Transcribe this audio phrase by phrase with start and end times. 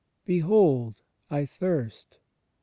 [0.25, 2.17] Behold, a thirst'*..."